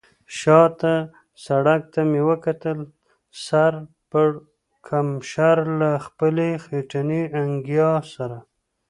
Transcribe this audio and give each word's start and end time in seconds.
شا 0.37 0.61
ته 0.79 0.93
سړک 1.45 1.81
ته 1.93 2.01
مې 2.09 2.21
وکتل، 2.29 2.79
سر 3.45 3.73
پړکمشر 4.09 5.57
له 5.79 5.89
خپلې 6.05 6.49
خټینې 6.63 7.21
انګیا 7.41 7.91
سره. 8.13 8.37